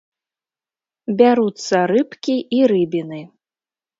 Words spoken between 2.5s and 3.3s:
і рыбіны.